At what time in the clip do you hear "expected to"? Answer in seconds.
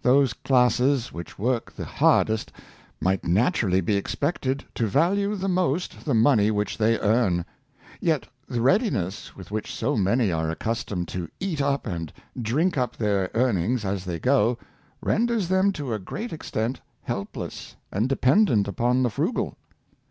3.96-4.86